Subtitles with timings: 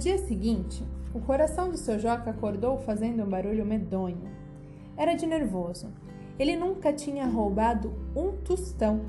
[0.00, 0.82] dia seguinte,
[1.12, 4.30] o coração do seu Joca acordou fazendo um barulho medonho.
[4.96, 5.88] Era de nervoso.
[6.38, 9.02] Ele nunca tinha roubado um tostão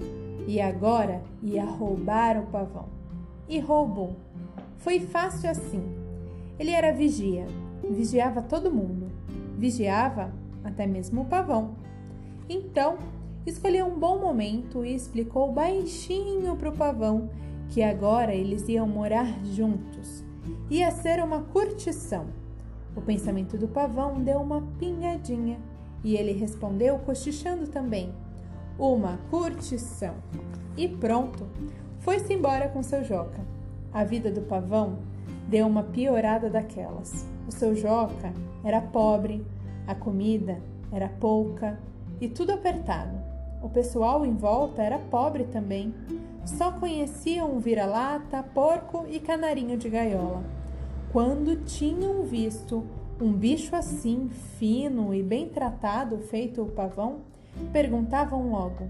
[0.46, 2.90] e agora ia roubar o pavão.
[3.48, 4.18] E roubou.
[4.80, 5.82] Foi fácil assim.
[6.60, 7.46] Ele era vigia,
[7.90, 9.10] vigiava todo mundo,
[9.58, 11.74] vigiava até mesmo o pavão.
[12.50, 12.98] Então,
[13.46, 17.30] escolheu um bom momento e explicou baixinho para o pavão
[17.70, 20.30] que agora eles iam morar juntos.
[20.70, 22.28] Ia ser uma curtição.
[22.96, 25.60] O pensamento do pavão deu uma pingadinha
[26.04, 28.14] e ele respondeu cochichando também:
[28.78, 30.16] Uma curtição.
[30.78, 31.48] E pronto,
[32.00, 33.42] foi-se embora com seu Joca.
[33.94, 35.00] A vida do pavão
[35.48, 37.26] deu uma piorada daquelas.
[37.48, 39.46] O seu Joca era pobre,
[39.86, 41.80] a comida era pouca
[42.20, 43.18] e tudo apertado.
[43.62, 45.94] O pessoal em volta era pobre também.
[46.46, 50.44] Só conheciam vira-lata, porco e canarinho de gaiola.
[51.12, 52.86] Quando tinham visto
[53.20, 57.20] um bicho assim, fino e bem tratado, feito o pavão,
[57.72, 58.90] perguntavam logo: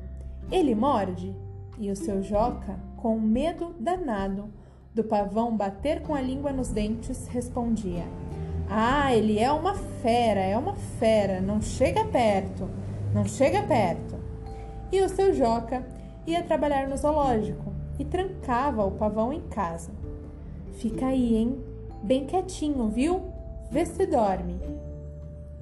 [0.52, 1.36] Ele morde?
[1.78, 4.50] E o seu Joca, com medo danado
[4.94, 8.06] do pavão bater com a língua nos dentes, respondia:
[8.70, 12.70] Ah, ele é uma fera, é uma fera, não chega perto,
[13.14, 14.16] não chega perto.
[14.92, 15.86] E o seu Joca
[16.26, 19.92] ia trabalhar no zoológico e trancava o pavão em casa.
[20.74, 21.64] Fica aí, hein?
[22.04, 23.22] Bem quietinho, viu?
[23.70, 24.60] Vê se dorme.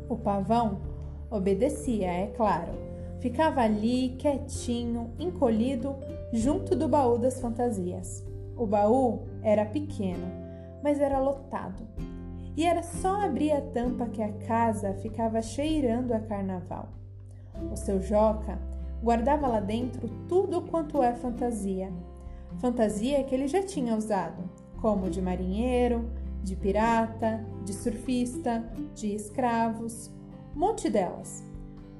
[0.07, 0.79] O pavão
[1.29, 2.71] obedecia, é claro.
[3.19, 5.95] Ficava ali, quietinho, encolhido,
[6.31, 8.25] junto do baú das fantasias.
[8.55, 10.27] O baú era pequeno,
[10.81, 11.83] mas era lotado.
[12.55, 16.89] E era só abrir a tampa que a casa ficava cheirando a carnaval.
[17.71, 18.57] O seu Joca
[19.03, 21.91] guardava lá dentro tudo quanto é fantasia.
[22.59, 24.43] Fantasia que ele já tinha usado,
[24.81, 26.09] como de marinheiro,
[26.43, 28.63] de pirata, de surfista,
[28.95, 30.11] de escravos,
[30.55, 31.43] um monte delas.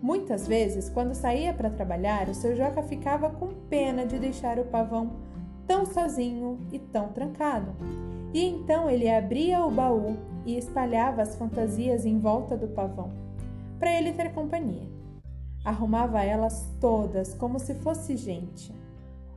[0.02, 4.66] Muitas vezes, quando saía para trabalhar, o seu Joca ficava com pena de deixar o
[4.66, 5.12] pavão
[5.68, 7.76] tão sozinho e tão trancado.
[8.34, 13.12] E então ele abria o baú e espalhava as fantasias em volta do pavão,
[13.78, 14.99] para ele ter companhia.
[15.64, 18.74] Arrumava elas todas como se fosse gente.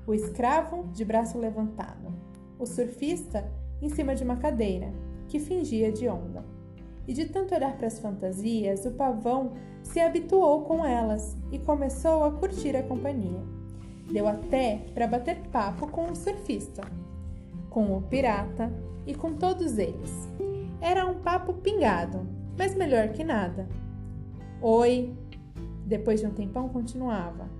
[0.06, 2.12] O escravo de braço levantado,
[2.58, 3.48] o surfista
[3.80, 4.92] em cima de uma cadeira,
[5.28, 6.44] que fingia de onda.
[7.06, 9.52] E de tanto olhar para as fantasias, o pavão
[9.82, 13.42] se habituou com elas e começou a curtir a companhia.
[14.10, 16.82] Deu até para bater papo com o surfista,
[17.70, 18.72] com o pirata
[19.06, 20.28] e com todos eles.
[20.80, 23.68] Era um papo pingado, mas melhor que nada.
[24.60, 25.16] Oi,
[25.92, 27.50] depois de um tempão continuava.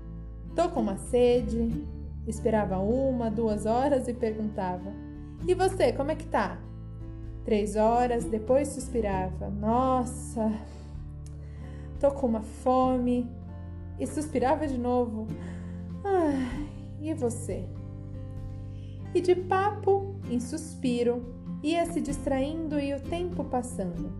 [0.56, 1.86] Tô com uma sede.
[2.26, 4.90] Esperava uma, duas horas e perguntava:
[5.46, 6.58] E você, como é que tá?
[7.44, 10.50] Três horas, depois suspirava: Nossa,
[12.00, 13.30] tô com uma fome.
[13.98, 15.26] E suspirava de novo:
[16.02, 16.68] Ai,
[17.02, 17.68] e você?
[19.14, 21.22] E de papo em suspiro,
[21.62, 24.10] ia se distraindo e o tempo passando.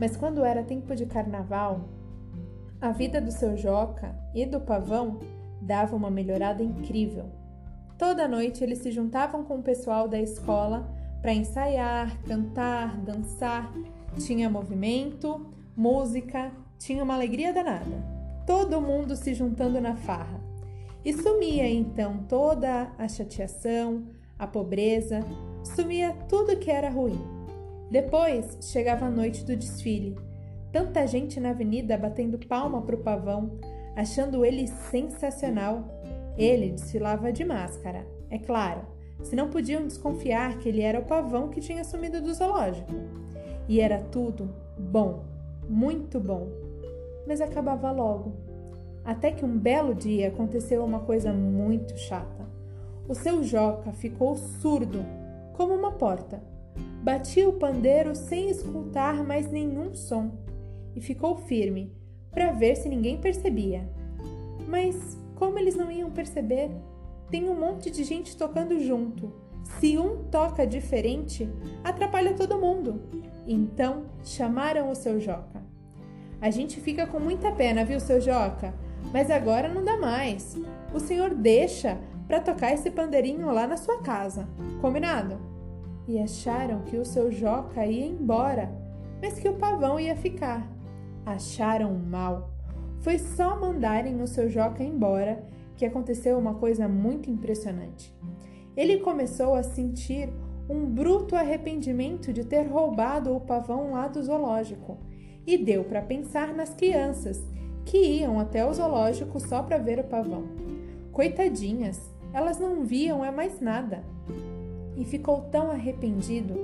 [0.00, 1.88] Mas quando era tempo de carnaval,
[2.82, 5.20] a vida do seu Joca e do pavão
[5.60, 7.26] dava uma melhorada incrível.
[7.96, 13.72] Toda noite eles se juntavam com o pessoal da escola para ensaiar, cantar, dançar.
[14.18, 18.04] Tinha movimento, música, tinha uma alegria danada.
[18.44, 20.40] Todo mundo se juntando na farra.
[21.04, 25.20] E sumia então toda a chateação, a pobreza,
[25.62, 27.20] sumia tudo que era ruim.
[27.88, 30.31] Depois chegava a noite do desfile.
[30.72, 33.58] Tanta gente na avenida batendo palma para o pavão,
[33.94, 35.84] achando ele sensacional.
[36.38, 38.80] Ele desfilava de máscara, é claro,
[39.22, 42.90] se não podiam desconfiar que ele era o pavão que tinha sumido do zoológico.
[43.68, 45.24] E era tudo bom,
[45.68, 46.48] muito bom.
[47.26, 48.32] Mas acabava logo.
[49.04, 52.46] Até que um belo dia aconteceu uma coisa muito chata.
[53.06, 55.04] O seu Joca ficou surdo,
[55.52, 56.42] como uma porta.
[57.02, 60.30] Batia o pandeiro sem escutar mais nenhum som
[60.94, 61.92] e ficou firme
[62.30, 63.88] para ver se ninguém percebia.
[64.68, 66.70] Mas como eles não iam perceber?
[67.30, 69.32] Tem um monte de gente tocando junto.
[69.78, 71.48] Se um toca diferente,
[71.82, 73.02] atrapalha todo mundo.
[73.46, 75.62] Então chamaram o seu Joca.
[76.40, 78.74] A gente fica com muita pena, viu, seu Joca?
[79.12, 80.56] Mas agora não dá mais.
[80.92, 84.48] O senhor deixa para tocar esse pandeirinho lá na sua casa.
[84.80, 85.38] Combinado?
[86.08, 88.72] E acharam que o seu Joca ia embora,
[89.20, 90.66] mas que o pavão ia ficar.
[91.24, 92.50] Acharam mal.
[93.00, 95.44] Foi só mandarem o seu Joca embora
[95.76, 98.14] que aconteceu uma coisa muito impressionante.
[98.76, 100.32] Ele começou a sentir
[100.68, 104.98] um bruto arrependimento de ter roubado o pavão lá do zoológico
[105.46, 107.44] e deu para pensar nas crianças
[107.84, 110.44] que iam até o zoológico só para ver o pavão.
[111.10, 112.00] Coitadinhas,
[112.32, 114.02] elas não viam é mais nada.
[114.96, 116.54] E ficou tão arrependido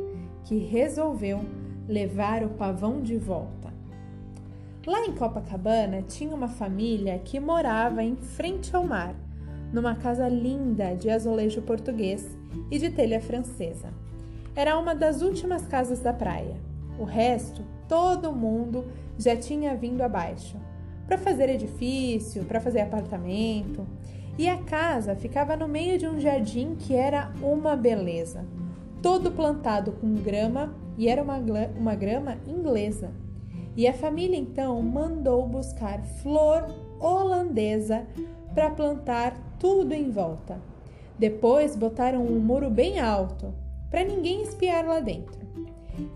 [0.44, 1.40] que resolveu
[1.88, 3.67] levar o pavão de volta.
[4.88, 9.14] Lá em Copacabana tinha uma família que morava em frente ao mar,
[9.70, 12.26] numa casa linda de azulejo português
[12.70, 13.92] e de telha francesa.
[14.56, 16.56] Era uma das últimas casas da praia.
[16.98, 18.86] O resto, todo mundo
[19.18, 20.56] já tinha vindo abaixo
[21.06, 23.86] para fazer edifício, para fazer apartamento.
[24.38, 28.42] E a casa ficava no meio de um jardim que era uma beleza,
[29.02, 31.36] todo plantado com grama e era uma,
[31.78, 33.27] uma grama inglesa.
[33.78, 36.66] E a família então mandou buscar flor
[36.98, 38.04] holandesa
[38.52, 40.60] para plantar tudo em volta.
[41.16, 43.54] Depois botaram um muro bem alto
[43.88, 45.38] para ninguém espiar lá dentro.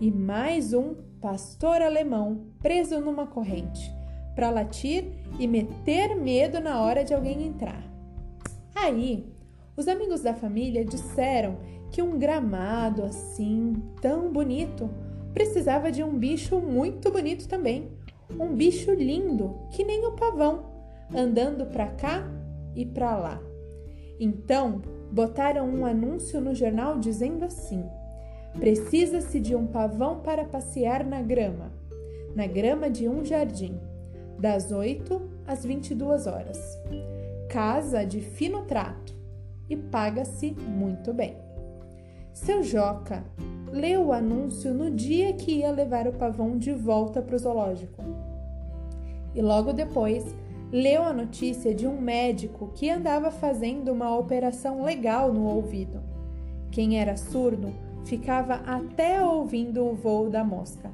[0.01, 3.89] E mais um pastor alemão preso numa corrente
[4.35, 5.05] para latir
[5.39, 7.81] e meter medo na hora de alguém entrar.
[8.75, 9.25] Aí,
[9.77, 11.55] os amigos da família disseram
[11.89, 14.89] que um gramado assim, tão bonito,
[15.33, 17.91] precisava de um bicho muito bonito também.
[18.39, 20.65] Um bicho lindo, que nem o pavão,
[21.13, 22.27] andando para cá
[22.75, 23.41] e para lá.
[24.19, 24.81] Então,
[25.11, 27.83] botaram um anúncio no jornal dizendo assim:
[28.59, 31.71] Precisa-se de um pavão para passear na grama,
[32.35, 33.79] na grama de um jardim
[34.39, 36.59] das 8 às 22 horas.
[37.49, 39.13] Casa de fino trato
[39.69, 41.37] e paga-se muito bem.
[42.33, 43.23] Seu Joca
[43.73, 48.03] leu o anúncio no dia que ia levar o pavão de volta para o zoológico.
[49.33, 50.23] E logo depois
[50.71, 56.01] leu a notícia de um médico que andava fazendo uma operação legal no ouvido.
[56.69, 57.73] Quem era surdo
[58.05, 60.91] ficava até ouvindo o voo da mosca.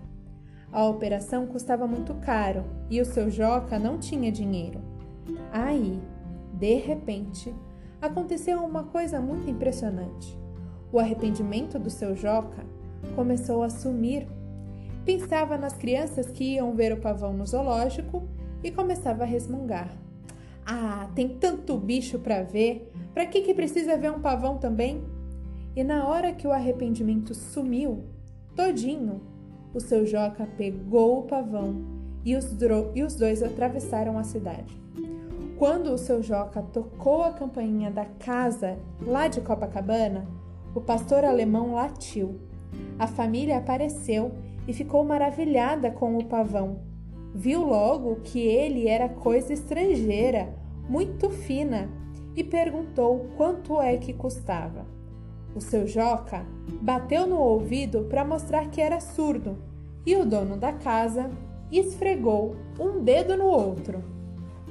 [0.72, 4.80] A operação custava muito caro e o seu Joca não tinha dinheiro.
[5.52, 6.00] Aí,
[6.54, 7.54] de repente,
[8.02, 10.40] aconteceu uma coisa muito impressionante.
[10.92, 12.66] O arrependimento do seu Joca
[13.16, 14.28] começou a sumir.
[15.06, 18.28] Pensava nas crianças que iam ver o pavão no zoológico
[18.64, 19.96] e começava a resmungar.
[20.66, 25.04] Ah, tem tanto bicho para ver, para que que precisa ver um pavão também?
[25.76, 28.04] E na hora que o arrependimento sumiu,
[28.56, 29.22] todinho,
[29.74, 31.84] o seu Joca pegou o pavão
[32.26, 32.56] e os,
[32.96, 34.80] e os dois atravessaram a cidade.
[35.58, 40.28] Quando o seu Joca tocou a campainha da casa lá de Copacabana,
[40.74, 42.40] o pastor alemão latiu.
[42.98, 44.32] A família apareceu
[44.68, 46.82] e ficou maravilhada com o pavão.
[47.34, 50.54] Viu logo que ele era coisa estrangeira,
[50.88, 51.90] muito fina,
[52.36, 54.86] e perguntou quanto é que custava.
[55.56, 56.46] O seu Joca
[56.82, 59.58] bateu no ouvido para mostrar que era surdo
[60.06, 61.30] e o dono da casa
[61.72, 64.04] esfregou um dedo no outro.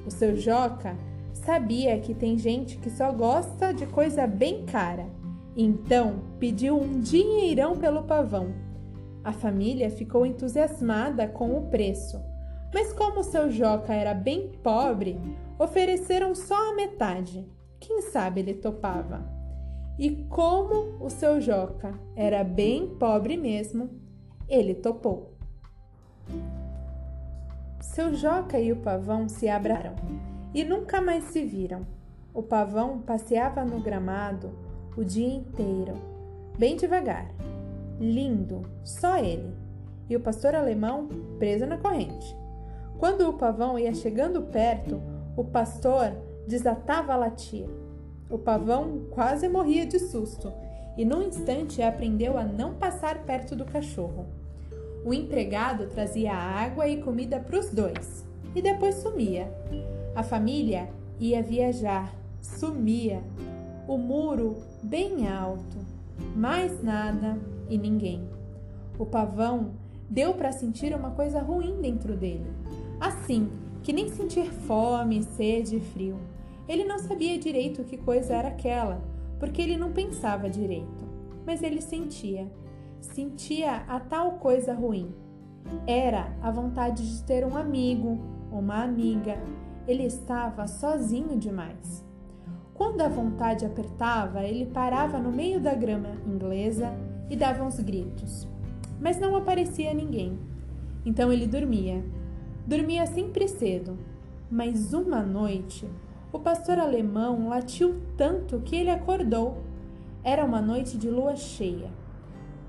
[0.07, 0.97] O seu Joca
[1.33, 5.07] sabia que tem gente que só gosta de coisa bem cara,
[5.61, 8.55] então pediu um dinheirão pelo pavão.
[9.25, 12.23] A família ficou entusiasmada com o preço,
[12.73, 15.21] mas como seu Joca era bem pobre,
[15.59, 17.45] ofereceram só a metade.
[17.81, 19.27] Quem sabe ele topava.
[19.99, 23.91] E como o seu Joca era bem pobre mesmo,
[24.49, 25.35] ele topou.
[27.81, 29.97] Seu Joca e o pavão se abraram
[30.55, 31.85] e nunca mais se viram.
[32.33, 34.68] O pavão passeava no gramado
[34.99, 35.95] o dia inteiro,
[36.59, 37.33] bem devagar,
[38.01, 39.55] lindo, só ele,
[40.11, 42.37] e o pastor alemão preso na corrente.
[42.99, 45.01] Quando o pavão ia chegando perto,
[45.37, 46.13] o pastor
[46.47, 47.67] desatava a latir
[48.31, 50.53] o pavão quase morria de susto
[50.97, 54.27] e, num instante, aprendeu a não passar perto do cachorro.
[55.05, 58.25] O empregado trazia água e comida para os dois
[58.55, 59.51] e depois sumia.
[60.15, 63.23] A família ia viajar, sumia.
[63.89, 65.79] O muro bem alto,
[66.37, 67.39] mais nada
[67.71, 68.29] e ninguém.
[68.99, 69.71] O pavão
[70.11, 72.53] deu para sentir uma coisa ruim dentro dele,
[73.01, 73.51] assim
[73.83, 76.19] que nem sentir fome, sede e frio.
[76.69, 79.03] Ele não sabia direito que coisa era aquela,
[79.41, 81.09] porque ele não pensava direito,
[81.47, 82.47] mas ele sentia.
[83.01, 85.15] Sentia a tal coisa ruim.
[85.87, 88.19] Era a vontade de ter um amigo,
[88.53, 89.43] uma amiga.
[89.87, 92.07] Ele estava sozinho demais.
[92.79, 96.95] Quando a vontade apertava, ele parava no meio da grama inglesa
[97.29, 98.49] e dava uns gritos.
[99.01, 100.39] Mas não aparecia ninguém.
[101.05, 102.05] Então ele dormia.
[102.67, 103.99] Dormia sempre cedo.
[104.51, 105.87] Mas uma noite
[106.31, 109.63] o pastor alemão latiu tanto que ele acordou.
[110.23, 111.91] Era uma noite de lua cheia.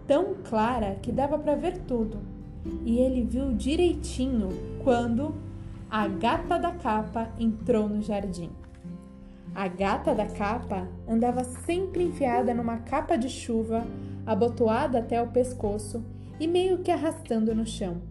[0.07, 2.17] tão clara que dava para ver tudo.
[2.83, 4.49] E ele viu direitinho
[4.83, 5.35] quando
[5.87, 8.49] a gata da capa entrou no jardim.
[9.59, 13.85] A gata da capa andava sempre enfiada numa capa de chuva,
[14.25, 16.01] abotoada até o pescoço
[16.39, 18.01] e meio que arrastando no chão.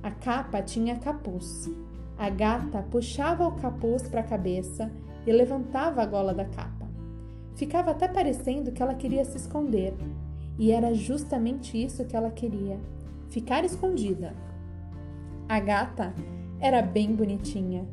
[0.00, 1.68] A capa tinha capuz.
[2.16, 4.88] A gata puxava o capuz para a cabeça
[5.26, 6.86] e levantava a gola da capa.
[7.56, 9.94] Ficava até parecendo que ela queria se esconder,
[10.56, 12.78] e era justamente isso que ela queria:
[13.30, 14.32] ficar escondida.
[15.48, 16.14] A gata
[16.60, 17.84] era bem bonitinha.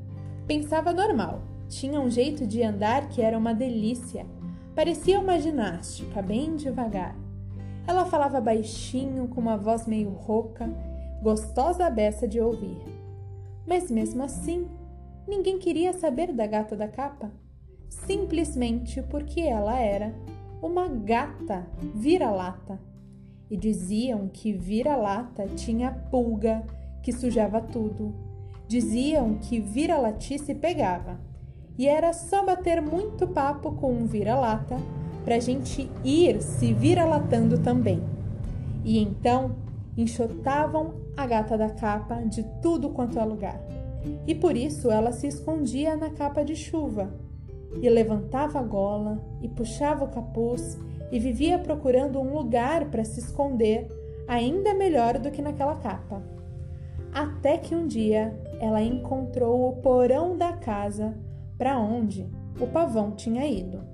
[0.45, 4.25] Pensava normal, tinha um jeito de andar que era uma delícia.
[4.75, 7.15] Parecia uma ginástica, bem devagar.
[7.87, 10.69] Ela falava baixinho, com uma voz meio rouca,
[11.23, 12.77] gostosa beça de ouvir.
[13.65, 14.67] Mas mesmo assim,
[15.25, 17.31] ninguém queria saber da gata da capa,
[17.87, 20.13] simplesmente porque ela era
[20.61, 22.79] uma gata vira-lata.
[23.49, 26.63] E diziam que vira-lata tinha pulga,
[27.01, 28.13] que sujava tudo.
[28.67, 31.30] Diziam que vira-latice pegava.
[31.77, 34.77] E era só bater muito papo com um vira-lata
[35.23, 38.01] para a gente ir se vira-latando também.
[38.83, 39.55] E então
[39.97, 43.61] enxotavam a gata da capa de tudo quanto é lugar.
[44.25, 47.13] E por isso ela se escondia na capa de chuva
[47.81, 50.77] e levantava a gola e puxava o capuz
[51.11, 53.87] e vivia procurando um lugar para se esconder
[54.27, 56.21] ainda melhor do que naquela capa.
[57.13, 61.13] Até que um dia ela encontrou o porão da casa
[61.61, 62.27] para onde
[62.59, 63.90] o pavão tinha ido.